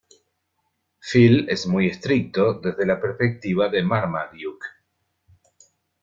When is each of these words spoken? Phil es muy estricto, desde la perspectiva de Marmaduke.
Phil 0.99 1.47
es 1.47 1.67
muy 1.67 1.85
estricto, 1.87 2.55
desde 2.59 2.87
la 2.87 2.99
perspectiva 2.99 3.69
de 3.69 3.83
Marmaduke. 3.83 4.65